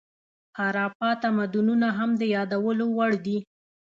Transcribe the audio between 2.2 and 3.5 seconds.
د یادولو وړ دي.